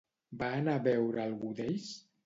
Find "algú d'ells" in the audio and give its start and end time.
1.33-1.97